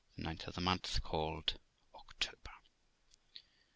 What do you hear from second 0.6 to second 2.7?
month called October.